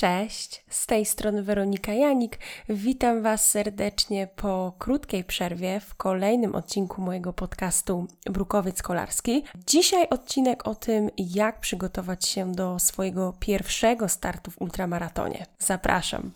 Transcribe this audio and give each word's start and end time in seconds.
Cześć, 0.00 0.64
z 0.70 0.86
tej 0.86 1.06
strony 1.06 1.42
Weronika 1.42 1.92
Janik. 1.92 2.38
Witam 2.68 3.22
Was 3.22 3.50
serdecznie 3.50 4.28
po 4.36 4.72
krótkiej 4.78 5.24
przerwie 5.24 5.80
w 5.80 5.94
kolejnym 5.94 6.54
odcinku 6.54 7.02
mojego 7.02 7.32
podcastu 7.32 8.06
Brukowiec 8.30 8.82
Kolarski. 8.82 9.44
Dzisiaj 9.66 10.08
odcinek 10.08 10.68
o 10.68 10.74
tym, 10.74 11.10
jak 11.18 11.60
przygotować 11.60 12.26
się 12.26 12.52
do 12.52 12.78
swojego 12.78 13.34
pierwszego 13.40 14.08
startu 14.08 14.50
w 14.50 14.60
ultramaratonie. 14.62 15.46
Zapraszam. 15.58 16.30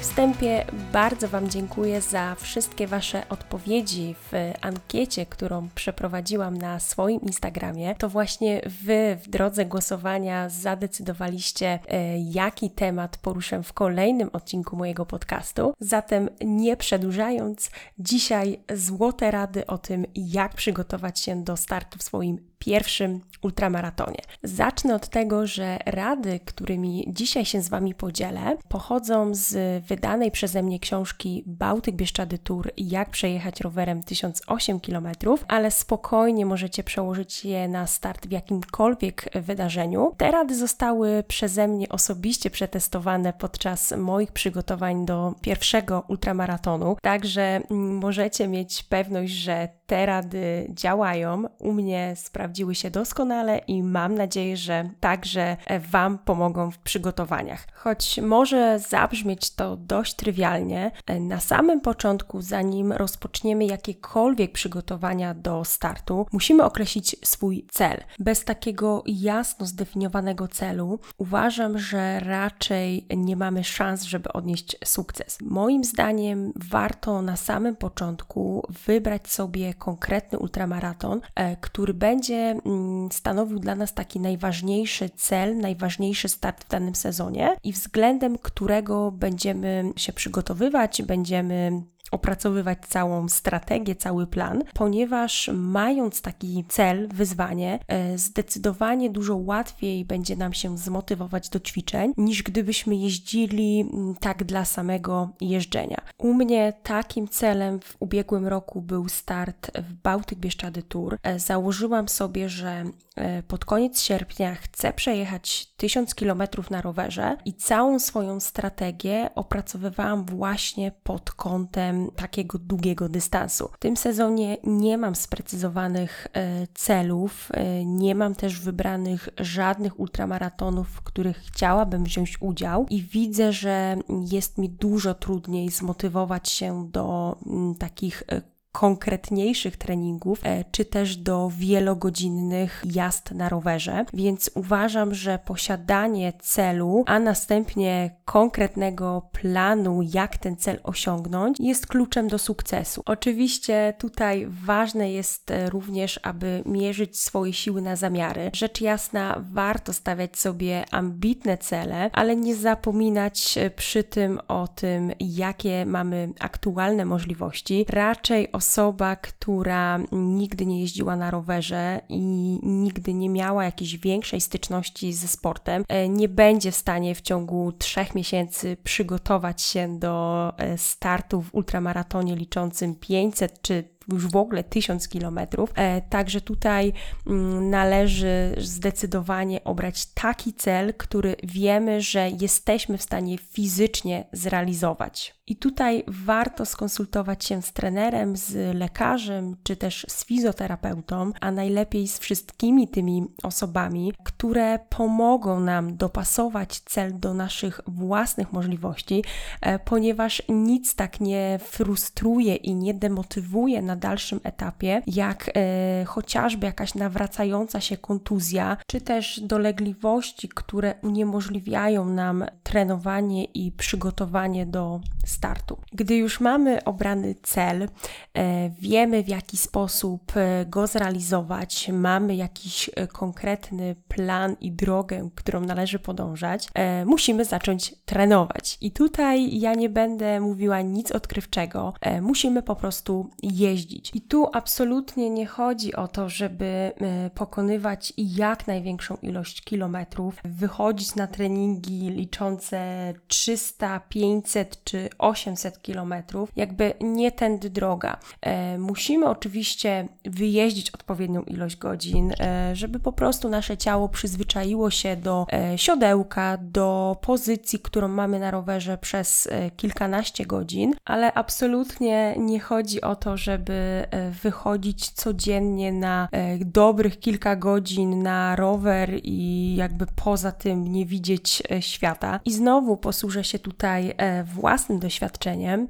Wstępie 0.00 0.64
bardzo 0.92 1.28
Wam 1.28 1.50
dziękuję 1.50 2.00
za 2.00 2.34
wszystkie 2.34 2.86
Wasze 2.86 3.28
odpowiedzi 3.28 4.14
w 4.14 4.32
ankiecie, 4.60 5.26
którą 5.26 5.68
przeprowadziłam 5.74 6.58
na 6.58 6.80
swoim 6.80 7.20
Instagramie. 7.20 7.94
To 7.94 8.08
właśnie 8.08 8.60
Wy 8.82 9.18
w 9.24 9.28
drodze 9.28 9.66
głosowania 9.66 10.48
zadecydowaliście, 10.48 11.78
e, 11.88 12.18
jaki 12.18 12.70
temat 12.70 13.16
poruszę 13.16 13.62
w 13.62 13.72
kolejnym 13.72 14.30
odcinku 14.32 14.76
mojego 14.76 15.06
podcastu. 15.06 15.74
Zatem 15.80 16.28
nie 16.40 16.76
przedłużając, 16.76 17.70
dzisiaj 17.98 18.60
złote 18.74 19.30
rady 19.30 19.66
o 19.66 19.78
tym, 19.78 20.06
jak 20.14 20.54
przygotować 20.54 21.20
się 21.20 21.44
do 21.44 21.56
startu 21.56 21.98
w 21.98 22.02
swoim 22.02 22.49
pierwszym 22.64 23.20
ultramaratonie. 23.42 24.18
Zacznę 24.42 24.94
od 24.94 25.08
tego, 25.08 25.46
że 25.46 25.78
rady, 25.86 26.40
którymi 26.44 27.04
dzisiaj 27.08 27.44
się 27.44 27.62
z 27.62 27.68
Wami 27.68 27.94
podzielę, 27.94 28.56
pochodzą 28.68 29.34
z 29.34 29.84
wydanej 29.84 30.30
przeze 30.30 30.62
mnie 30.62 30.80
książki 30.80 31.42
Bałtyk 31.46 31.96
Bieszczady 31.96 32.38
Tour 32.38 32.70
Jak 32.76 33.10
przejechać 33.10 33.60
rowerem 33.60 34.02
1008 34.02 34.80
km, 34.80 35.08
ale 35.48 35.70
spokojnie 35.70 36.46
możecie 36.46 36.84
przełożyć 36.84 37.44
je 37.44 37.68
na 37.68 37.86
start 37.86 38.26
w 38.26 38.30
jakimkolwiek 38.30 39.30
wydarzeniu. 39.34 40.14
Te 40.16 40.30
rady 40.30 40.56
zostały 40.56 41.24
przeze 41.28 41.68
mnie 41.68 41.88
osobiście 41.88 42.50
przetestowane 42.50 43.32
podczas 43.32 43.94
moich 43.96 44.32
przygotowań 44.32 45.06
do 45.06 45.34
pierwszego 45.42 46.04
ultramaratonu, 46.08 46.96
także 47.02 47.60
możecie 47.70 48.48
mieć 48.48 48.82
pewność, 48.82 49.32
że 49.32 49.68
te 49.86 50.06
rady 50.06 50.66
działają. 50.70 51.44
U 51.58 51.72
mnie 51.72 52.12
sprawdziły 52.50 52.74
się 52.74 52.90
doskonale 52.90 53.58
i 53.58 53.82
mam 53.82 54.14
nadzieję, 54.14 54.56
że 54.56 54.90
także 55.00 55.56
Wam 55.90 56.18
pomogą 56.18 56.70
w 56.70 56.78
przygotowaniach. 56.78 57.66
Choć 57.74 58.20
może 58.22 58.78
zabrzmieć 58.78 59.50
to 59.50 59.76
dość 59.76 60.14
trywialnie, 60.14 60.90
na 61.20 61.40
samym 61.40 61.80
początku, 61.80 62.42
zanim 62.42 62.92
rozpoczniemy 62.92 63.64
jakiekolwiek 63.64 64.52
przygotowania 64.52 65.34
do 65.34 65.64
startu, 65.64 66.26
musimy 66.32 66.64
określić 66.64 67.16
swój 67.24 67.66
cel. 67.70 68.04
Bez 68.18 68.44
takiego 68.44 69.02
jasno 69.06 69.66
zdefiniowanego 69.66 70.48
celu 70.48 70.98
uważam, 71.18 71.78
że 71.78 72.20
raczej 72.20 73.06
nie 73.16 73.36
mamy 73.36 73.64
szans, 73.64 74.02
żeby 74.02 74.32
odnieść 74.32 74.76
sukces. 74.84 75.38
Moim 75.40 75.84
zdaniem 75.84 76.52
warto 76.56 77.22
na 77.22 77.36
samym 77.36 77.76
początku 77.76 78.66
wybrać 78.86 79.30
sobie 79.30 79.74
konkretny 79.74 80.38
ultramaraton, 80.38 81.20
e, 81.34 81.56
który 81.56 81.94
będzie 81.94 82.39
mm, 82.40 83.08
stanowił 83.12 83.58
dla 83.58 83.74
nas 83.74 83.94
taki 83.94 84.20
najważniejszy 84.20 85.10
cel, 85.10 85.56
najważniejszy 85.56 86.28
start 86.28 86.64
w 86.64 86.68
danym 86.68 86.94
sezonie 86.94 87.56
i 87.64 87.72
względem 87.72 88.38
którego 88.38 89.12
będziemy 89.12 89.92
się 89.96 90.12
przygotowywać, 90.12 91.02
będziemy 91.02 91.82
opracowywać 92.10 92.78
całą 92.88 93.28
strategię, 93.28 93.96
cały 93.96 94.26
plan, 94.26 94.62
ponieważ 94.74 95.50
mając 95.54 96.22
taki 96.22 96.64
cel, 96.68 97.08
wyzwanie, 97.08 97.78
e, 97.88 98.18
zdecydowanie 98.18 99.10
dużo 99.10 99.36
łatwiej 99.36 100.04
będzie 100.04 100.36
nam 100.36 100.52
się 100.52 100.78
zmotywować 100.78 101.48
do 101.48 101.60
ćwiczeń, 101.60 102.12
niż 102.16 102.42
gdybyśmy 102.42 102.96
jeździli 102.96 103.80
mm, 103.80 104.14
tak 104.20 104.44
dla 104.44 104.64
samego 104.64 105.28
jeżdżenia. 105.40 106.00
U 106.18 106.34
mnie 106.34 106.72
takim 106.82 107.28
celem 107.28 107.80
w 107.80 107.96
ubiegłym 108.00 108.46
roku 108.46 108.82
był 108.82 109.08
start 109.08 109.70
w 109.78 109.92
Bałtyk 109.94 110.38
Bieszczady 110.38 110.82
Tour. 110.82 111.18
E, 111.22 111.38
założyłam 111.38 112.08
sobie, 112.08 112.48
że 112.48 112.84
e, 113.16 113.42
pod 113.42 113.64
koniec 113.64 114.02
sierpnia 114.02 114.54
chcę 114.54 114.92
przejechać 114.92 115.66
1000 115.76 116.14
km 116.14 116.42
na 116.70 116.82
rowerze 116.82 117.36
i 117.44 117.54
całą 117.54 117.98
swoją 117.98 118.40
strategię 118.40 119.30
opracowywałam 119.34 120.24
właśnie 120.24 120.92
pod 121.02 121.30
kątem 121.30 121.89
takiego 122.16 122.58
długiego 122.58 123.08
dystansu. 123.08 123.68
W 123.72 123.78
tym 123.78 123.96
sezonie 123.96 124.56
nie 124.64 124.98
mam 124.98 125.14
sprecyzowanych 125.14 126.26
e, 126.32 126.66
celów, 126.74 127.48
e, 127.52 127.84
nie 127.84 128.14
mam 128.14 128.34
też 128.34 128.60
wybranych 128.60 129.28
żadnych 129.38 130.00
ultramaratonów, 130.00 130.88
w 130.88 131.02
których 131.02 131.36
chciałabym 131.36 132.04
wziąć 132.04 132.42
udział 132.42 132.86
i 132.90 133.02
widzę, 133.02 133.52
że 133.52 133.96
jest 134.32 134.58
mi 134.58 134.68
dużo 134.68 135.14
trudniej 135.14 135.70
zmotywować 135.70 136.48
się 136.48 136.88
do 136.90 137.36
takich 137.78 138.22
e, 138.32 138.42
konkretniejszych 138.72 139.76
treningów, 139.76 140.40
e, 140.42 140.64
czy 140.70 140.84
też 140.84 141.16
do 141.16 141.50
wielogodzinnych 141.56 142.82
jazd 142.84 143.30
na 143.30 143.48
rowerze. 143.48 144.04
Więc 144.14 144.50
uważam, 144.54 145.14
że 145.14 145.38
posiadanie 145.38 146.32
celu, 146.40 147.04
a 147.06 147.18
następnie 147.18 148.10
konkretnego 148.24 149.28
planu, 149.32 150.02
jak 150.02 150.38
ten 150.38 150.56
cel 150.56 150.80
osiągnąć, 150.82 151.56
jest 151.60 151.86
kluczem 151.86 152.28
do 152.28 152.38
sukcesu. 152.38 153.02
Oczywiście 153.06 153.94
tutaj 153.98 154.46
ważne 154.64 155.12
jest 155.12 155.50
e, 155.50 155.70
również, 155.70 156.20
aby 156.22 156.62
mierzyć 156.66 157.18
swoje 157.18 157.52
siły 157.52 157.82
na 157.82 157.96
zamiary. 157.96 158.50
Rzecz 158.54 158.80
jasna, 158.80 159.44
warto 159.52 159.92
stawiać 159.92 160.38
sobie 160.38 160.84
ambitne 160.90 161.58
cele, 161.58 162.10
ale 162.12 162.36
nie 162.36 162.56
zapominać 162.56 163.58
e, 163.58 163.70
przy 163.70 164.04
tym 164.04 164.40
o 164.48 164.68
tym, 164.68 165.12
jakie 165.20 165.86
mamy 165.86 166.32
aktualne 166.40 167.04
możliwości. 167.04 167.86
Raczej 167.88 168.52
osoba, 168.60 169.16
która 169.16 170.00
nigdy 170.12 170.66
nie 170.66 170.80
jeździła 170.80 171.16
na 171.16 171.30
rowerze 171.30 172.00
i 172.08 172.20
nigdy 172.62 173.14
nie 173.14 173.28
miała 173.28 173.64
jakiejś 173.64 173.96
większej 173.96 174.40
styczności 174.40 175.12
ze 175.12 175.28
sportem, 175.28 175.84
e, 175.88 176.08
nie 176.08 176.28
będzie 176.28 176.72
w 176.72 176.76
stanie 176.76 177.14
w 177.14 177.20
ciągu 177.20 177.72
trzech 177.72 178.14
miesięcy 178.14 178.76
przygotować 178.84 179.62
się 179.62 179.98
do 179.98 180.52
e, 180.56 180.78
startu 180.78 181.42
w 181.42 181.54
ultramaratonie 181.54 182.36
liczącym 182.36 182.94
500 182.94 183.62
czy 183.62 183.84
już 184.12 184.26
w 184.26 184.36
ogóle 184.36 184.64
1000 184.64 185.08
kilometrów. 185.08 185.72
E, 185.74 186.00
także 186.00 186.40
tutaj 186.40 186.92
mm, 187.26 187.70
należy 187.70 188.54
zdecydowanie 188.58 189.64
obrać 189.64 190.06
taki 190.06 190.52
cel, 190.52 190.94
który 190.94 191.36
wiemy, 191.42 192.00
że 192.00 192.30
jesteśmy 192.40 192.98
w 192.98 193.02
stanie 193.02 193.38
fizycznie 193.38 194.24
zrealizować. 194.32 195.40
I 195.50 195.56
tutaj 195.56 196.04
warto 196.06 196.66
skonsultować 196.66 197.44
się 197.44 197.62
z 197.62 197.72
trenerem, 197.72 198.36
z 198.36 198.76
lekarzem, 198.76 199.56
czy 199.62 199.76
też 199.76 200.06
z 200.08 200.24
fizjoterapeutą, 200.24 201.32
a 201.40 201.50
najlepiej 201.50 202.08
z 202.08 202.18
wszystkimi 202.18 202.88
tymi 202.88 203.24
osobami, 203.42 204.12
które 204.24 204.78
pomogą 204.88 205.60
nam 205.60 205.96
dopasować 205.96 206.80
cel 206.80 207.18
do 207.18 207.34
naszych 207.34 207.80
własnych 207.86 208.52
możliwości, 208.52 209.24
e, 209.60 209.78
ponieważ 209.78 210.42
nic 210.48 210.94
tak 210.94 211.20
nie 211.20 211.58
frustruje 211.62 212.54
i 212.56 212.74
nie 212.74 212.94
demotywuje 212.94 213.82
na 213.82 213.96
dalszym 214.00 214.40
etapie, 214.44 215.02
jak 215.06 215.50
e, 215.54 216.04
chociażby 216.04 216.66
jakaś 216.66 216.94
nawracająca 216.94 217.80
się 217.80 217.96
kontuzja, 217.96 218.76
czy 218.86 219.00
też 219.00 219.40
dolegliwości, 219.40 220.48
które 220.48 220.94
uniemożliwiają 221.02 222.04
nam 222.04 222.44
trenowanie 222.62 223.44
i 223.44 223.72
przygotowanie 223.72 224.66
do 224.66 225.00
startu. 225.26 225.78
Gdy 225.92 226.16
już 226.16 226.40
mamy 226.40 226.84
obrany 226.84 227.34
cel, 227.42 227.88
e, 228.34 228.70
wiemy 228.70 229.22
w 229.22 229.28
jaki 229.28 229.56
sposób 229.56 230.32
e, 230.36 230.66
go 230.66 230.86
zrealizować, 230.86 231.88
mamy 231.92 232.34
jakiś 232.34 232.90
e, 232.96 233.06
konkretny 233.06 233.96
plan 234.08 234.56
i 234.60 234.72
drogę, 234.72 235.28
którą 235.34 235.60
należy 235.60 235.98
podążać, 235.98 236.68
e, 236.74 237.04
musimy 237.04 237.44
zacząć 237.44 237.94
trenować. 238.04 238.78
I 238.80 238.90
tutaj 238.90 239.60
ja 239.60 239.74
nie 239.74 239.88
będę 239.88 240.40
mówiła 240.40 240.80
nic 240.80 241.12
odkrywczego, 241.12 241.94
e, 242.00 242.20
musimy 242.20 242.62
po 242.62 242.76
prostu 242.76 243.30
jeździć 243.42 243.89
jeździć. 243.90 244.10
I 244.14 244.20
tu 244.20 244.46
absolutnie 244.52 245.30
nie 245.30 245.46
chodzi 245.46 245.94
o 245.94 246.08
to, 246.08 246.28
żeby 246.28 246.64
e, 246.64 247.30
pokonywać 247.30 248.12
jak 248.16 248.66
największą 248.66 249.16
ilość 249.22 249.62
kilometrów, 249.62 250.36
wychodzić 250.44 251.14
na 251.14 251.26
treningi 251.26 252.10
liczące 252.10 252.80
300, 253.28 254.00
500 254.00 254.84
czy 254.84 255.08
800 255.18 255.82
kilometrów. 255.82 256.52
Jakby 256.56 256.94
nie 257.00 257.32
tędy 257.32 257.70
droga. 257.70 258.18
E, 258.40 258.78
musimy 258.78 259.28
oczywiście 259.28 260.08
wyjeździć 260.24 260.90
odpowiednią 260.90 261.42
ilość 261.42 261.76
godzin, 261.76 262.32
żeby 262.72 263.00
po 263.00 263.12
prostu 263.12 263.48
nasze 263.48 263.76
ciało 263.76 264.08
przyzwyczaiło 264.08 264.90
się 264.90 265.16
do 265.16 265.46
siodełka, 265.76 266.58
do 266.62 267.16
pozycji, 267.20 267.78
którą 267.78 268.08
mamy 268.08 268.38
na 268.38 268.50
rowerze 268.50 268.98
przez 268.98 269.48
kilkanaście 269.76 270.46
godzin, 270.46 270.94
ale 271.04 271.32
absolutnie 271.32 272.34
nie 272.38 272.60
chodzi 272.60 273.00
o 273.00 273.16
to, 273.16 273.36
żeby 273.36 273.69
e, 273.74 274.30
wychodzić 274.30 275.10
codziennie 275.10 275.92
na 275.92 276.28
e, 276.32 276.58
dobrych 276.58 277.20
kilka 277.20 277.56
godzin 277.56 278.22
na 278.22 278.56
rower 278.56 279.20
i 279.22 279.74
jakby 279.76 280.06
poza 280.06 280.52
tym 280.52 280.92
nie 280.92 281.06
widzieć 281.06 281.62
e, 281.70 281.82
świata. 281.82 282.40
I 282.44 282.52
znowu 282.52 282.96
posłużę 282.96 283.44
się 283.44 283.58
tutaj 283.58 284.14
własnym 284.44 284.98
doświadczeniem. 284.98 285.88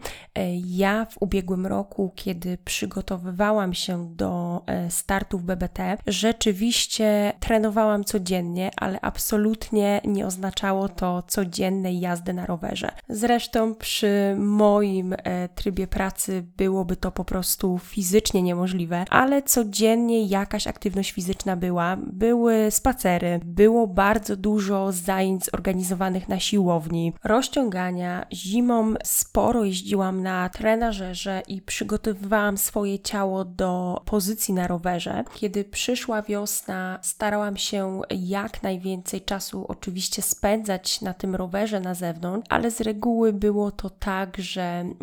Ja 0.65 1.07
w 1.11 1.23
ubiegłym 1.23 1.67
roku, 1.67 2.13
kiedy 2.15 2.59
przygotowywałam 2.65 3.75
się 3.75 4.15
do 4.17 4.63
startów 4.89 5.45
BBT, 5.45 5.97
rzeczywiście 6.07 7.33
trenowałam 7.41 8.05
codziennie, 8.05 8.71
ale 8.77 9.01
absolutnie 9.01 10.01
nie 10.05 10.27
oznaczało 10.27 10.89
to 10.89 11.23
codziennej 11.23 12.01
jazdy 12.01 12.33
na 12.33 12.47
rowerze. 12.47 12.91
Zresztą 13.09 13.75
przy 13.75 14.35
moim 14.39 15.15
trybie 15.55 15.87
pracy 15.87 16.45
byłoby 16.57 16.97
to 16.97 17.13
po 17.13 17.25
prostu 17.25 17.70
fizycznie 17.79 18.43
niemożliwe, 18.43 19.05
ale 19.11 19.43
codziennie 19.43 20.25
jakaś 20.25 20.67
aktywność 20.67 21.13
fizyczna 21.13 21.57
była. 21.57 21.97
Były 21.97 22.71
spacery, 22.71 23.41
było 23.45 23.87
bardzo 23.87 24.37
dużo 24.37 24.93
zajęć 24.93 25.45
zorganizowanych 25.45 26.29
na 26.29 26.41
siłowni, 26.41 27.13
rozciągania. 27.25 28.27
Zimą 28.33 28.95
sporo 29.05 29.65
jeździłam 29.65 30.23
na 30.23 30.49
trenażerze 30.49 31.43
i 31.49 31.63
przygotowywałam 31.63 32.59
swoje 32.59 32.99
ciało 32.99 33.45
do 33.45 34.03
pozycji 34.05 34.55
na 34.55 34.67
rowerze. 34.67 35.25
Kiedy 35.35 35.65
przyszła 35.65 36.23
wiosna, 36.23 36.99
starałam 37.03 37.57
się 37.57 38.01
jak 38.11 38.63
najwięcej 38.63 39.21
czasu 39.21 39.65
oczywiście 39.69 40.23
spędzać 40.23 41.01
na 41.01 41.15
tym 41.15 41.35
rowerze 41.35 41.81
na 41.81 41.95
zewnątrz, 41.95 42.47
ale 42.51 42.71
z 42.71 42.81
reguły 42.81 43.33
było 43.33 43.71
to 43.71 43.91
tak, 43.91 44.37
że 44.39 44.63
mm, 44.63 44.95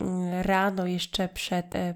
rano 0.42 0.88
jeszcze 0.88 1.30
przed 1.30 1.76
e, 1.76 1.94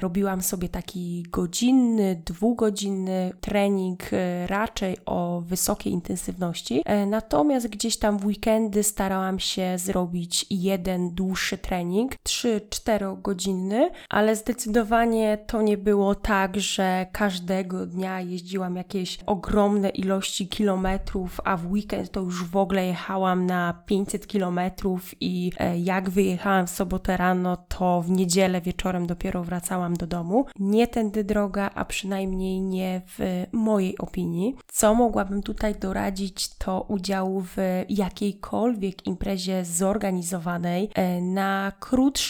robiłam 0.00 0.42
sobie 0.42 0.68
taki 0.68 1.22
godzinny, 1.30 2.22
dwugodzinny 2.26 3.32
trening 3.40 4.12
e, 4.12 4.46
raczej 4.46 4.96
o 5.06 5.42
wysokiej 5.46 5.92
intensywności. 5.92 6.82
E, 6.84 7.06
natomiast 7.06 7.68
gdzieś 7.68 7.96
tam 7.96 8.18
w 8.18 8.26
weekendy 8.26 8.82
starałam 8.82 9.38
się 9.38 9.78
zrobić 9.78 10.46
jeden 10.50 11.14
dłuższy 11.14 11.58
trening, 11.58 12.12
3-4 12.40 13.22
godzinny, 13.22 13.90
ale 14.08 14.36
zdecydowanie 14.36 15.38
to 15.46 15.62
nie 15.62 15.78
było 15.78 16.14
tak, 16.14 16.56
że 16.56 17.06
każdego 17.12 17.86
dnia 17.86 18.20
jeździłam 18.20 18.76
jakieś 18.76 19.18
ogromne 19.26 19.88
ilości 19.88 20.48
kilometrów, 20.48 21.40
a 21.44 21.56
w 21.56 21.72
weekend 21.72 22.10
to 22.10 22.20
już 22.20 22.44
w 22.44 22.56
ogóle 22.56 22.86
jechałam 22.86 23.46
na 23.46 23.82
500 23.86 24.26
kilometrów 24.26 25.14
i 25.20 25.52
jak 25.76 26.10
wyjechałam 26.10 26.66
w 26.66 26.70
sobotę 26.70 27.16
rano, 27.16 27.56
to 27.56 28.02
w 28.02 28.10
niedzielę 28.10 28.60
wieczorem 28.60 29.06
dopiero 29.06 29.44
wracałam 29.44 29.94
do 29.94 30.06
domu. 30.06 30.46
Nie 30.58 30.86
tędy 30.86 31.24
droga, 31.24 31.70
a 31.74 31.84
przynajmniej 31.84 32.60
nie 32.60 33.02
w 33.06 33.46
mojej 33.52 33.98
opinii. 33.98 34.56
Co 34.66 34.94
mogłabym 34.94 35.42
tutaj 35.42 35.74
doradzić, 35.74 36.48
to 36.48 36.84
udział 36.88 37.40
w 37.40 37.56
jakiejkolwiek 37.88 39.06
imprezie 39.06 39.64
zorganizowanej 39.64 40.90
e, 40.94 41.20
na 41.20 41.72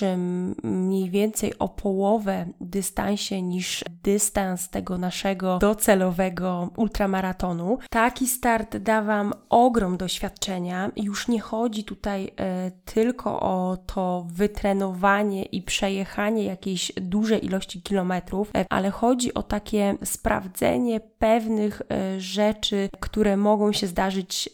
krótszym, 0.00 0.55
mniej 0.62 1.11
więcej 1.11 1.58
o 1.58 1.69
połowę 1.69 2.47
dystansie 2.61 3.43
niż 3.43 3.85
dystans 4.02 4.69
tego 4.69 4.99
naszego 4.99 5.58
docelowego 5.58 6.70
ultramaratonu. 6.76 7.79
Taki 7.91 8.26
start 8.26 8.76
da 8.76 9.02
Wam 9.02 9.32
ogrom 9.49 9.97
doświadczenia. 9.97 10.91
Już 10.97 11.29
nie 11.29 11.41
chodzi 11.41 11.85
tutaj 11.85 12.32
e, 12.37 12.70
tylko 12.85 13.41
o 13.41 13.76
to 13.87 14.26
wytrenowanie 14.29 15.43
i 15.44 15.62
przejechanie 15.62 16.44
jakiejś 16.44 16.93
dużej 17.00 17.47
ilości 17.47 17.82
kilometrów, 17.82 18.50
e, 18.56 18.64
ale 18.70 18.91
chodzi 18.91 19.35
o 19.35 19.43
takie 19.43 19.94
sprawdzenie 20.05 21.00
pewnych 21.00 21.82
e, 21.91 22.20
rzeczy, 22.20 22.88
które 23.00 23.37
mogą 23.37 23.73
się 23.73 23.87
zdarzyć 23.87 24.50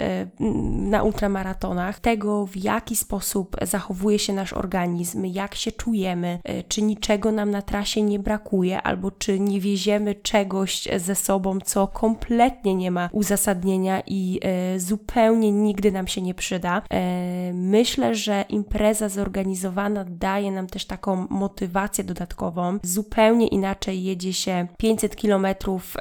na 0.70 1.02
ultramaratonach, 1.02 2.00
tego 2.00 2.46
w 2.46 2.56
jaki 2.56 2.96
sposób 2.96 3.56
zachowuje 3.62 4.18
się 4.18 4.32
nasz 4.32 4.52
organizm, 4.52 5.24
jak 5.36 5.54
się 5.54 5.72
czujemy, 5.72 6.38
czy 6.68 6.82
niczego 6.82 7.32
nam 7.32 7.50
na 7.50 7.62
trasie 7.62 8.02
nie 8.02 8.18
brakuje, 8.18 8.82
albo 8.82 9.10
czy 9.10 9.40
nie 9.40 9.60
wieziemy 9.60 10.14
czegoś 10.14 10.88
ze 10.96 11.14
sobą, 11.14 11.58
co 11.64 11.86
kompletnie 11.86 12.74
nie 12.74 12.90
ma 12.90 13.08
uzasadnienia 13.12 14.02
i 14.06 14.40
zupełnie 14.76 15.52
nigdy 15.52 15.92
nam 15.92 16.06
się 16.06 16.22
nie 16.22 16.34
przyda. 16.34 16.82
Myślę, 17.52 18.14
że 18.14 18.44
impreza 18.48 19.08
zorganizowana 19.08 20.04
daje 20.08 20.52
nam 20.52 20.66
też 20.66 20.84
taką 20.84 21.26
motywację 21.30 22.04
dodatkową. 22.04 22.78
Zupełnie 22.82 23.46
inaczej 23.46 24.04
jedzie 24.04 24.32
się 24.32 24.66
500 24.78 25.16
km, 25.16 25.46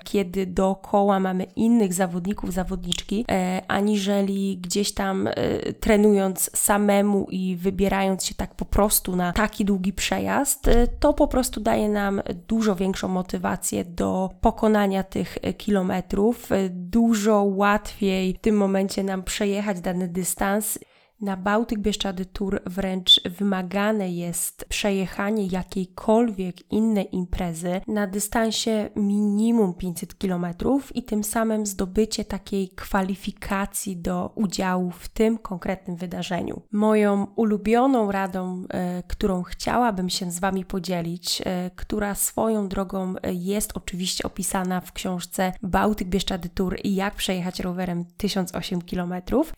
kiedy 0.04 0.46
dookoła 0.46 1.20
mamy 1.20 1.44
innych 1.44 1.94
zawodników, 1.94 2.54
zawodniczki, 2.54 3.26
e, 3.32 3.62
aniżeli 3.68 4.58
gdzieś 4.58 4.94
tam 4.94 5.28
e, 5.28 5.34
trenując 5.74 6.50
samemu 6.54 7.28
i 7.30 7.56
wybierając 7.56 8.26
się 8.26 8.36
tak 8.36 8.56
po 8.56 8.66
prostu 8.66 9.16
na 9.16 9.25
taki 9.34 9.66
długi 9.66 9.94
przejazd, 9.94 10.68
e, 10.68 10.88
to 10.88 11.14
po 11.14 11.28
prostu 11.28 11.62
daje 11.62 11.90
nam 11.90 12.22
dużo 12.48 12.76
większą 12.76 13.08
motywację 13.08 13.86
do 13.86 14.30
pokonania 14.42 15.04
tych 15.04 15.38
e, 15.42 15.54
kilometrów. 15.54 16.52
E, 16.52 16.70
dużo 16.70 17.44
łatwiej 17.44 18.34
w 18.34 18.40
tym 18.40 18.58
momencie 18.58 19.04
nam 19.04 19.24
przejechać 19.24 19.82
dany 19.82 20.08
dystans 20.08 20.80
na 21.22 21.38
Bałtyk 21.38 21.80
Bieszczady 21.80 22.26
Tour 22.26 22.62
wręcz 22.66 23.22
wymagane 23.24 24.12
jest 24.12 24.66
przejechanie 24.70 25.48
jakiejkolwiek 25.48 26.72
innej 26.72 27.16
imprezy 27.16 27.82
na 27.88 28.08
dystansie 28.08 28.90
minimum 28.96 29.74
500 29.74 30.14
km 30.14 30.46
i 30.94 31.04
tym 31.04 31.24
samym 31.24 31.66
zdobycie 31.66 32.26
takiej 32.26 32.70
kwalifikacji 32.70 33.98
do 33.98 34.32
udziału 34.36 34.92
w 34.92 35.10
tym 35.10 35.38
konkretnym 35.38 35.98
wydarzeniu. 35.98 36.62
Moją 36.72 37.28
ulubioną 37.36 38.12
radą, 38.12 38.64
e, 38.70 39.04
którą 39.08 39.44
chciałabym 39.44 40.10
się 40.10 40.32
z 40.32 40.40
Wami 40.40 40.66
podzielić, 40.66 41.42
e, 41.46 41.72
która 41.76 42.16
swoją 42.16 42.68
drogą 42.68 43.14
e, 43.24 43.34
jest 43.34 43.72
oczywiście 43.78 44.24
opisana 44.24 44.82
w 44.82 44.94
książce 44.94 45.54
Bałtyk 45.62 46.08
Bieszczady 46.08 46.50
Tour 46.50 46.78
i 46.84 46.96
jak 46.96 47.16
przejechać 47.16 47.60
rowerem 47.60 48.06
1008 48.18 48.82
km, 48.82 49.14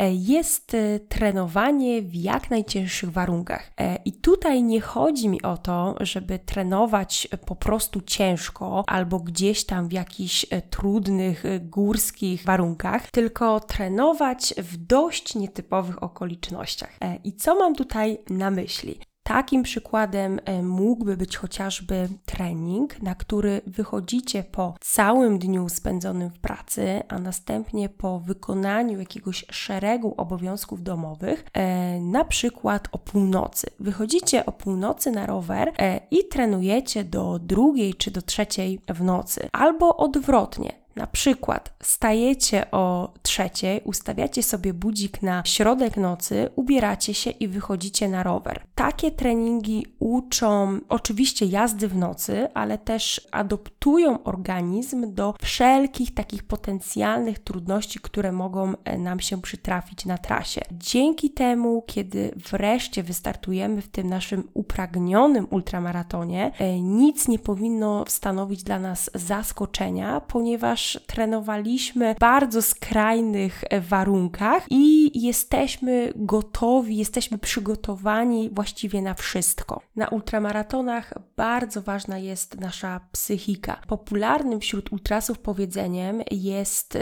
jest 0.10 0.76
trenowanie 1.10 1.47
trenowanie 1.48 2.02
w 2.02 2.16
jak 2.16 2.50
najcięższych 2.50 3.12
warunkach. 3.12 3.72
E, 3.78 3.96
I 4.06 4.14
tutaj 4.14 4.64
nie 4.64 4.82
chodzi 4.82 5.30
mi 5.30 5.42
o 5.42 5.58
to, 5.58 5.96
żeby 6.00 6.40
trenować 6.40 7.28
po 7.46 7.56
prostu 7.56 8.02
ciężko 8.02 8.84
albo 8.88 9.20
gdzieś 9.20 9.66
tam 9.66 9.88
w 9.88 9.94
jakichś 9.94 10.46
e, 10.50 10.62
trudnych, 10.62 11.46
e, 11.46 11.60
górskich 11.60 12.44
warunkach, 12.44 13.12
tylko 13.12 13.60
trenować 13.60 14.54
w 14.58 14.78
dość 14.78 15.36
nietypowych 15.36 16.04
okolicznościach. 16.04 16.98
I 17.24 17.34
co 17.34 17.56
mam 17.56 17.76
tutaj 17.76 18.18
na 18.30 18.52
myśli? 18.52 19.00
Takim 19.28 19.64
przykładem 19.64 20.40
e, 20.46 20.64
mógłby 20.64 21.18
być 21.18 21.38
chociażby 21.38 22.10
trening, 22.26 23.02
na 23.02 23.16
który 23.16 23.62
wychodzicie 23.66 24.44
po 24.44 24.74
całym 24.82 25.40
dniu 25.40 25.70
spędzonym 25.70 26.30
w 26.30 26.40
pracy, 26.40 27.04
a 27.08 27.20
następnie 27.20 27.90
po 27.90 28.20
wykonaniu 28.20 29.00
jakiegoś 29.00 29.46
szeregu 29.52 30.14
obowiązków 30.18 30.84
domowych, 30.84 31.46
e, 31.54 32.00
na 32.00 32.26
przykład 32.26 32.88
o 32.92 32.98
północy. 32.98 33.68
Wychodzicie 33.80 34.46
o 34.46 34.52
północy 34.52 35.12
na 35.12 35.26
rower 35.26 35.74
e, 35.78 36.00
i 36.12 36.28
trenujecie 36.28 37.04
do 37.04 37.40
drugiej 37.40 37.94
czy 37.94 38.12
do 38.12 38.22
trzeciej 38.22 38.80
w 38.90 39.04
nocy, 39.04 39.50
albo 39.52 39.98
odwrotnie 39.98 40.87
Na 40.98 41.08
przykład 41.08 41.74
stajecie 41.84 42.72
o 42.72 43.14
trzeciej, 43.22 43.82
ustawiacie 43.84 44.44
sobie 44.44 44.74
budzik 44.74 45.22
na 45.22 45.44
środek 45.46 45.98
nocy, 45.98 46.50
ubieracie 46.56 47.14
się 47.14 47.30
i 47.30 47.48
wychodzicie 47.48 48.10
na 48.10 48.24
rower. 48.24 48.64
Takie 48.76 49.12
treningi 49.12 49.86
uczą 50.00 50.80
oczywiście 50.90 51.46
jazdy 51.46 51.88
w 51.88 51.96
nocy, 51.96 52.48
ale 52.54 52.78
też 52.78 53.28
adoptują 53.32 54.24
organizm 54.24 55.14
do 55.14 55.34
wszelkich 55.42 56.14
takich 56.14 56.44
potencjalnych 56.44 57.40
trudności, 57.40 58.00
które 58.00 58.32
mogą 58.32 58.74
e, 58.84 58.98
nam 58.98 59.20
się 59.20 59.42
przytrafić 59.42 60.06
na 60.06 60.18
trasie. 60.18 60.62
Dzięki 60.72 61.30
temu, 61.30 61.84
kiedy 61.88 62.34
wreszcie 62.52 63.04
wystartujemy 63.04 63.82
w 63.82 63.88
tym 63.88 64.10
naszym 64.10 64.50
upragnionym 64.54 65.48
ultramaratonie, 65.50 66.52
e, 66.60 66.82
nic 66.82 67.28
nie 67.28 67.40
powinno 67.40 68.04
stanowić 68.08 68.64
dla 68.64 68.80
nas 68.80 69.10
zaskoczenia, 69.14 70.22
ponieważ 70.22 70.87
trenowaliśmy 71.08 72.16
w 72.16 72.20
bardzo 72.20 72.62
skrajnych 72.62 73.64
e, 73.70 73.82
warunkach 73.82 74.66
i 74.70 75.12
jesteśmy 75.26 76.14
gotowi, 76.16 76.98
jesteśmy 76.98 77.38
przygotowani 77.38 78.50
właściwie 78.50 79.02
na 79.02 79.14
wszystko. 79.14 79.82
Na 79.96 80.08
ultramaratonach 80.08 81.14
bardzo 81.36 81.82
ważna 81.82 82.18
jest 82.18 82.60
nasza 82.60 83.00
psychika. 83.12 83.82
Popularnym 83.88 84.60
wśród 84.60 84.92
ultrasów 84.94 85.40
powiedzeniem 85.40 86.22
jest 86.32 86.98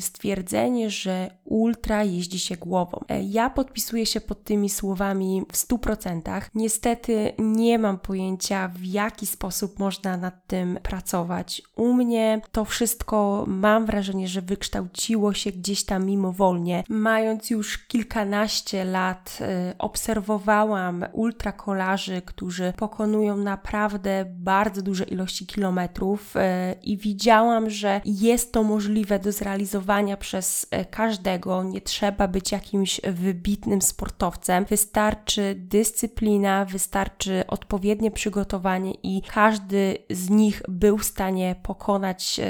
stwierdzenie, 0.00 0.90
że 0.90 1.30
ultra 1.44 2.04
jeździ 2.04 2.38
się 2.38 2.56
głową. 2.56 3.00
E, 3.08 3.22
ja 3.22 3.50
podpisuję 3.50 4.06
się 4.06 4.20
pod 4.20 4.44
tymi 4.44 4.70
słowami 4.70 5.42
w 5.52 5.56
100%. 5.56 6.42
Niestety 6.54 7.32
nie 7.38 7.78
mam 7.78 7.98
pojęcia, 7.98 8.68
w 8.68 8.84
jaki 8.84 9.26
sposób 9.26 9.78
można 9.78 10.16
nad 10.16 10.46
tym 10.46 10.78
pracować. 10.82 11.62
U 11.76 11.92
mnie 11.92 12.40
to 12.52 12.64
wszystko 12.64 13.03
mam 13.46 13.86
wrażenie, 13.86 14.28
że 14.28 14.42
wykształciło 14.42 15.34
się 15.34 15.52
gdzieś 15.52 15.84
tam 15.84 16.06
mimowolnie. 16.06 16.84
Mając 16.88 17.50
już 17.50 17.78
kilkanaście 17.78 18.84
lat, 18.84 19.38
y, 19.40 19.78
obserwowałam 19.78 21.04
ultrakolarzy, 21.12 22.22
którzy 22.22 22.72
pokonują 22.76 23.36
naprawdę 23.36 24.24
bardzo 24.28 24.82
duże 24.82 25.04
ilości 25.04 25.46
kilometrów 25.46 26.36
y, 26.36 26.40
i 26.82 26.96
widziałam, 26.96 27.70
że 27.70 28.00
jest 28.04 28.52
to 28.52 28.62
możliwe 28.62 29.18
do 29.18 29.32
zrealizowania 29.32 30.16
przez 30.16 30.64
y, 30.64 30.84
każdego. 30.84 31.62
Nie 31.62 31.80
trzeba 31.80 32.28
być 32.28 32.52
jakimś 32.52 33.00
wybitnym 33.00 33.82
sportowcem. 33.82 34.64
Wystarczy 34.64 35.54
dyscyplina, 35.58 36.64
wystarczy 36.64 37.44
odpowiednie 37.48 38.10
przygotowanie 38.10 38.92
i 39.02 39.22
każdy 39.34 39.98
z 40.10 40.30
nich 40.30 40.62
był 40.68 40.98
w 40.98 41.04
stanie 41.04 41.56
pokonać 41.62 42.40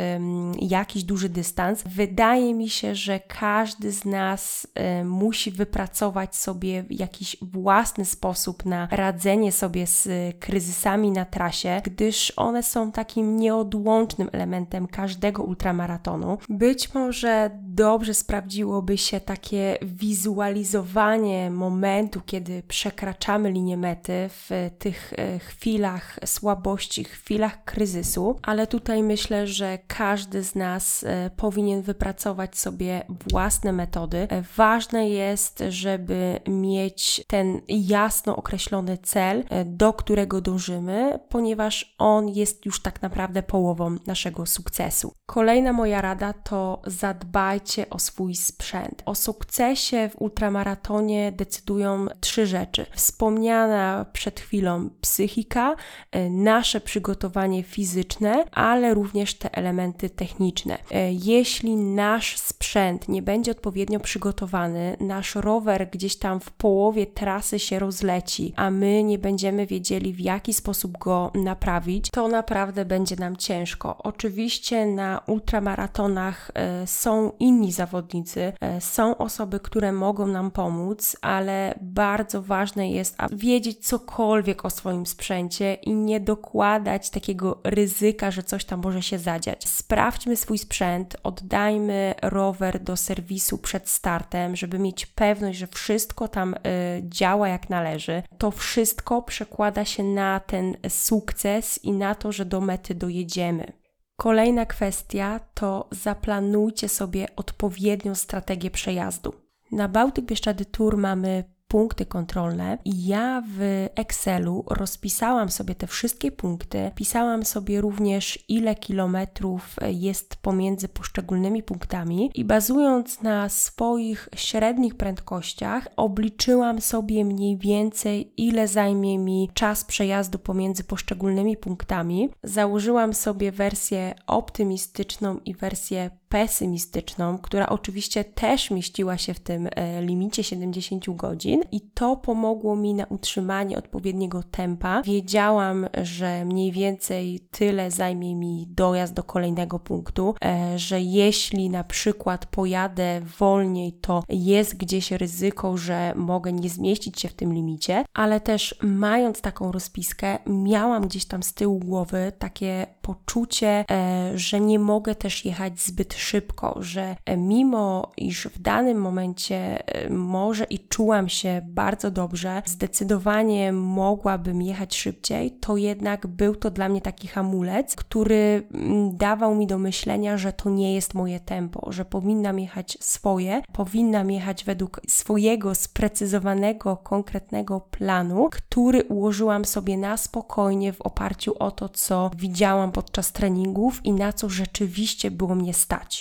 jakiś 0.61 1.05
duży 1.05 1.29
dystans. 1.29 1.83
Wydaje 1.87 2.55
mi 2.55 2.69
się, 2.69 2.95
że 2.95 3.21
każdy 3.21 3.93
z 3.93 4.05
nas 4.05 4.67
musi 5.05 5.51
wypracować 5.51 6.37
sobie 6.37 6.85
jakiś 6.91 7.37
własny 7.43 8.05
sposób 8.05 8.65
na 8.65 8.89
radzenie 8.91 9.53
sobie 9.53 9.87
z 9.87 10.09
kryzysami 10.41 11.11
na 11.11 11.25
trasie, 11.25 11.81
gdyż 11.85 12.33
one 12.37 12.63
są 12.63 12.93
takim 12.93 13.37
nieodłącznym 13.37 14.29
elementem 14.33 14.87
każdego 14.87 15.43
ultramaratonu. 15.43 16.39
Być 16.49 16.95
może 16.95 17.51
dobrze 17.63 18.15
sprawdziłoby 18.15 18.99
się 18.99 19.21
takie 19.21 19.79
wizualizowanie 19.83 21.51
momentu, 21.51 22.21
kiedy 22.27 22.63
przekraczamy 22.69 23.51
linię 23.51 23.77
mety 23.77 24.13
w 24.29 24.71
tych 24.79 25.13
e, 25.17 25.39
chwilach 25.39 26.19
słabości, 26.25 27.05
chwilach 27.05 27.65
kryzysu, 27.65 28.39
ale 28.43 28.67
tutaj 28.67 29.03
myślę, 29.03 29.47
że 29.47 29.79
każdy 29.87 30.34
z 30.43 30.55
nas 30.55 31.05
e, 31.05 31.31
powinien 31.37 31.83
wypracować 31.83 32.59
sobie 32.59 33.07
własne 33.31 33.73
metody. 33.73 34.27
E, 34.31 34.43
ważne 34.57 35.09
jest, 35.09 35.63
żeby 35.69 36.41
mieć 36.49 37.25
ten 37.27 37.61
jasno 37.69 38.37
określony 38.37 38.99
cel, 38.99 39.45
do 39.65 39.93
którego 39.93 40.41
dążymy, 40.41 41.19
ponieważ 41.29 41.95
on 41.99 42.29
jest 42.29 42.67
już 42.67 42.83
tak 42.83 43.03
naprawdę 43.03 43.43
połową 43.43 43.97
naszego 44.07 44.47
sukcesu. 44.47 45.15
Kolejna 45.27 45.73
moja 45.73 46.01
rada 46.01 46.33
to 46.33 46.83
zadbajcie 46.87 47.91
o 47.91 47.99
swój 47.99 48.35
sprzęt. 48.35 49.03
O 49.07 49.15
sukcesie 49.15 50.09
w 50.09 50.23
ultramaratonie 50.23 51.33
decydują 51.33 52.07
trzy 52.21 52.47
rzeczy. 52.47 52.87
Wspomniana 52.93 54.07
przed 54.13 54.41
chwilą 54.41 54.91
psychika, 55.01 55.77
e, 56.11 56.31
nasze 56.31 56.81
przygotowanie 56.81 57.63
fizyczne, 57.63 58.45
ale 58.53 58.95
również 58.95 59.35
te 59.35 59.55
elementy 59.57 60.11
techniczne. 60.15 60.79
E, 60.91 61.13
jeśli 61.13 61.77
nasz 61.77 62.39
sprzęt 62.39 63.09
nie 63.09 63.23
będzie 63.23 63.51
odpowiednio 63.51 64.01
przygotowany, 64.01 64.97
nasz 65.01 65.35
rower 65.35 65.89
gdzieś 65.91 66.17
tam 66.17 66.41
w 66.41 66.51
połowie 66.51 67.07
trasy 67.07 67.59
się 67.59 67.79
rozleci, 67.79 68.53
a 68.57 68.71
my 68.71 69.05
nie 69.05 69.19
będziemy 69.19 69.67
wiedzieli 69.67 70.13
w 70.13 70.21
jaki 70.21 70.55
sposób 70.55 70.99
go 70.99 71.31
naprawić, 71.35 72.11
to 72.11 72.29
naprawdę 72.29 72.85
będzie 72.85 73.17
nam 73.17 73.37
ciężko. 73.37 73.97
Oczywiście 73.99 74.87
na 74.87 75.21
ultramaratonach 75.27 76.51
e, 76.55 76.87
są 76.87 77.33
inni 77.39 77.73
zawodnicy, 77.73 78.53
są 78.81 79.17
osoby, 79.17 79.61
które 79.61 79.93
mogą 79.93 80.27
nam 80.27 80.51
pomóc, 80.51 81.17
ale 81.23 81.75
bardzo 81.81 82.43
ważne 82.43 82.91
jest, 82.91 83.17
wiedzieć 83.33 83.87
cokolwiek 83.87 84.65
o 84.65 84.71
swoim 84.71 85.07
sprzęcie 85.07 85.75
i 85.75 85.95
nie 85.95 86.21
dokładać 86.21 87.11
takiego 87.11 87.61
ryzyka, 87.65 88.31
że 88.31 88.43
coś 88.43 88.65
tam 88.65 88.81
może 88.85 89.03
się 89.03 89.19
zadziać. 89.19 89.69
Sprawdźmy 90.05 90.37
swój 90.37 90.59
sprzęt, 90.59 91.17
oddajmy 91.23 92.15
rower 92.23 92.83
do 92.83 92.97
serwisu 92.97 93.59
przed 93.59 93.89
startem, 93.89 94.57
żeby 94.57 94.79
mieć 94.79 95.07
pewność, 95.07 95.59
że 95.59 95.67
wszystko 95.67 96.29
tam 96.29 96.55
y, 96.55 96.59
działa 97.03 97.49
jak 97.49 97.71
należy. 97.71 98.23
To 98.39 98.51
wszystko 98.51 99.23
przekłada 99.23 99.85
się 99.85 100.03
na 100.03 100.41
ten 100.41 100.77
sukces 100.89 101.85
i 101.85 101.93
na 101.93 102.15
to, 102.15 102.33
że 102.33 102.45
do 102.45 102.61
mety 102.61 102.95
dojedziemy. 102.95 103.73
Kolejna 104.17 104.67
kwestia 104.67 105.41
to 105.55 105.89
zaplanujcie 105.91 106.89
sobie 106.89 107.27
odpowiednią 107.37 108.15
strategię 108.15 108.71
przejazdu. 108.71 109.35
Na 109.73 109.89
Bałtyk 109.89 110.25
Bieszczady 110.25 110.65
Tour 110.65 110.97
mamy 110.97 111.45
punkty 111.75 112.07
kontrolne 112.07 112.79
i 112.85 113.07
ja 113.07 113.43
w 113.49 113.89
Excelu 113.95 114.65
rozpisałam 114.67 115.49
sobie 115.49 115.75
te 115.75 115.87
wszystkie 115.87 116.33
punkty, 116.33 116.91
pisałam 116.95 117.45
sobie 117.45 117.81
również 117.81 118.45
ile 118.49 118.75
kilometrów 118.75 119.77
jest 119.89 120.37
pomiędzy 120.37 120.89
poszczególnymi 120.89 121.63
punktami 121.63 122.31
i 122.35 122.45
bazując 122.45 123.23
na 123.23 123.49
swoich 123.49 124.29
średnich 124.37 124.95
prędkościach 124.95 125.89
obliczyłam 125.97 126.81
sobie 126.81 127.25
mniej 127.25 127.59
więcej 127.59 128.33
ile 128.37 128.69
zajmie 128.69 129.19
mi 129.19 129.51
czas 129.55 129.85
przejazdu 129.85 130.39
pomiędzy 130.39 130.85
poszczególnymi 130.85 131.57
punktami. 131.57 132.29
Założyłam 132.43 133.15
sobie 133.15 133.53
wersję 133.53 134.15
optymistyczną 134.27 135.39
i 135.45 135.55
wersję 135.55 136.11
pesymistyczną, 136.35 137.39
która 137.39 137.69
oczywiście 137.69 138.25
też 138.25 138.71
mieściła 138.71 139.19
się 139.19 139.35
w 139.35 139.41
tym 139.41 139.69
e, 139.77 140.03
limicie 140.03 140.45
70 140.45 141.17
godzin 141.17 141.63
i 141.73 141.81
to 141.81 142.17
pomogło 142.17 142.77
mi 142.77 142.95
na 142.95 143.05
utrzymanie 143.05 143.79
odpowiedniego 143.79 144.43
tempa. 144.43 145.03
Wiedziałam, 145.03 145.87
że 146.03 146.45
mniej 146.45 146.73
więcej 146.73 147.41
tyle 147.51 147.91
zajmie 147.91 148.35
mi 148.37 148.67
dojazd 148.71 149.15
do 149.15 149.23
kolejnego 149.23 149.79
punktu, 149.79 150.35
e, 150.45 150.79
że 150.79 151.01
jeśli 151.01 151.71
na 151.71 151.85
przykład 151.85 152.47
pojadę 152.47 153.21
wolniej, 153.39 153.93
to 153.93 154.23
jest 154.29 154.77
gdzieś 154.77 155.11
ryzyko, 155.11 155.77
że 155.77 156.13
mogę 156.17 156.53
nie 156.53 156.69
zmieścić 156.69 157.21
się 157.21 157.29
w 157.29 157.35
tym 157.35 157.53
limicie, 157.53 158.05
ale 158.15 158.41
też 158.41 158.75
mając 158.83 159.41
taką 159.41 159.73
rozpiskę, 159.73 160.39
miałam 160.47 161.07
gdzieś 161.09 161.25
tam 161.25 161.43
z 161.43 161.55
tyłu 161.55 161.79
głowy 161.79 162.33
takie 162.39 162.87
poczucie, 163.03 163.85
e, 163.91 164.33
że 164.35 164.61
nie 164.61 164.79
mogę 164.79 165.15
też 165.15 165.45
jechać 165.45 165.81
zbyt 165.81 166.15
szybko, 166.25 166.77
że 166.81 167.17
e, 167.25 167.37
mimo 167.37 168.13
iż 168.17 168.47
w 168.47 168.63
danym 168.63 168.99
momencie 168.99 169.89
e, 169.89 170.11
może 170.11 170.65
i 170.65 170.79
czułam 170.79 171.29
się 171.29 171.61
bardzo 171.65 172.11
dobrze, 172.11 172.63
zdecydowanie 172.65 173.73
mogłabym 173.73 174.63
jechać 174.63 174.97
szybciej, 174.97 175.51
to 175.51 175.77
jednak 175.77 176.27
był 176.27 176.57
to 176.57 176.71
dla 176.71 176.89
mnie 176.89 177.01
taki 177.01 177.29
hamulec, 177.29 177.97
który 177.97 178.63
mm, 178.75 179.17
dawał 179.17 179.55
mi 179.55 179.67
do 179.67 179.79
myślenia, 179.79 180.39
że 180.39 180.53
to 180.53 180.71
nie 180.71 180.95
jest 180.95 181.15
moje 181.15 181.41
tempo, 181.41 181.93
że 181.93 182.05
powinnam 182.05 182.59
jechać 182.59 182.99
swoje, 183.01 183.63
powinnam 183.73 184.31
jechać 184.31 184.65
według 184.65 185.01
swojego 185.09 185.75
sprecyzowanego, 185.75 186.97
konkretnego 186.97 187.81
planu, 187.81 188.49
który 188.53 189.05
ułożyłam 189.05 189.65
sobie 189.65 189.97
na 189.97 190.17
spokojnie 190.17 190.93
w 190.93 191.01
oparciu 191.01 191.55
o 191.59 191.71
to, 191.71 191.89
co 191.89 192.31
widziałam 192.37 192.93
podczas 192.93 193.33
treningów 193.33 194.05
i 194.05 194.13
na 194.13 194.33
co 194.33 194.49
rzeczywiście 194.49 195.31
było 195.31 195.55
mnie 195.55 195.75
stać. 195.75 196.14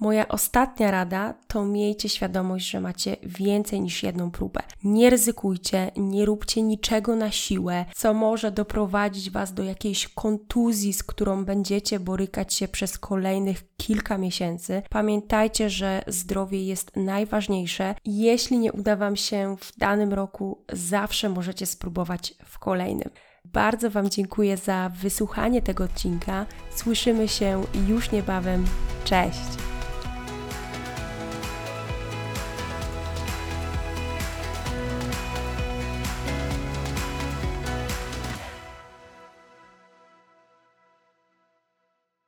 Moja 0.00 0.28
ostatnia 0.28 0.90
rada 0.90 1.34
to 1.46 1.64
miejcie 1.64 2.08
świadomość, 2.08 2.70
że 2.70 2.80
macie 2.80 3.16
więcej 3.22 3.80
niż 3.80 4.02
jedną 4.02 4.30
próbę. 4.30 4.60
Nie 4.84 5.10
ryzykujcie, 5.10 5.90
nie 5.96 6.24
róbcie 6.24 6.62
niczego 6.62 7.16
na 7.16 7.30
siłę, 7.30 7.84
co 7.96 8.14
może 8.14 8.50
doprowadzić 8.50 9.30
Was 9.30 9.54
do 9.54 9.62
jakiejś 9.62 10.08
kontuzji, 10.08 10.92
z 10.92 11.02
którą 11.02 11.44
będziecie 11.44 12.00
borykać 12.00 12.54
się 12.54 12.68
przez 12.68 12.98
kolejnych 12.98 13.76
kilka 13.76 14.18
miesięcy. 14.18 14.82
Pamiętajcie, 14.90 15.70
że 15.70 16.02
zdrowie 16.06 16.64
jest 16.64 16.96
najważniejsze. 16.96 17.94
Jeśli 18.04 18.58
nie 18.58 18.72
uda 18.72 18.96
Wam 18.96 19.16
się 19.16 19.56
w 19.60 19.78
danym 19.78 20.12
roku, 20.12 20.64
zawsze 20.72 21.28
możecie 21.28 21.66
spróbować 21.66 22.34
w 22.44 22.58
kolejnym. 22.58 23.10
Bardzo 23.44 23.90
Wam 23.90 24.10
dziękuję 24.10 24.56
za 24.56 24.90
wysłuchanie 25.00 25.62
tego 25.62 25.84
odcinka. 25.84 26.46
Słyszymy 26.74 27.28
się 27.28 27.64
już 27.88 28.12
niebawem. 28.12 28.64
Cześć! 29.04 29.67